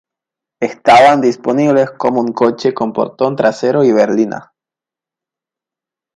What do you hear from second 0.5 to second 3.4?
Estaban disponibles como un coche con portón